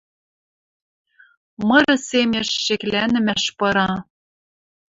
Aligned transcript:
Мыры 1.67 1.95
семеш 2.09 2.49
шеклӓнӹмӓш 2.65 3.43
пыра 3.57 3.91